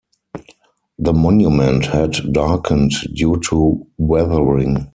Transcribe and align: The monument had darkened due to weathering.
The 0.97 1.13
monument 1.13 1.85
had 1.85 2.13
darkened 2.33 2.91
due 3.13 3.39
to 3.51 3.85
weathering. 3.99 4.87